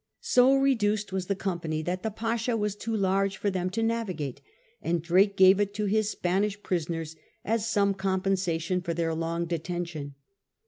[0.19, 4.41] So reduced was the company that the Pasha was too large for them to navigate,
[4.81, 9.45] and Drake gave it to his Spanish prisoners as some com pensation for their long
[9.45, 10.15] detention.